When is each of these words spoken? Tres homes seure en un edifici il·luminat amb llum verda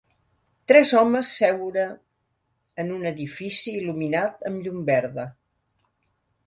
Tres 0.71 0.93
homes 1.01 1.33
seure 1.41 1.83
en 2.85 2.91
un 2.97 3.07
edifici 3.11 3.75
il·luminat 3.83 4.51
amb 4.53 4.67
llum 4.69 4.83
verda 4.93 5.29